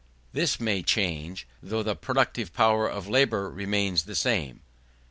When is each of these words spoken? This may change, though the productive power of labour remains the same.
This 0.33 0.59
may 0.59 0.81
change, 0.81 1.45
though 1.61 1.83
the 1.83 1.95
productive 1.95 2.51
power 2.55 2.87
of 2.89 3.07
labour 3.07 3.51
remains 3.51 4.05
the 4.05 4.15
same. 4.15 4.61